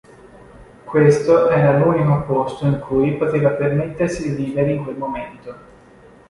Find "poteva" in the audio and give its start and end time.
3.17-3.49